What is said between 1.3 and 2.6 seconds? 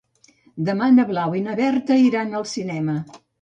i na Berta iran al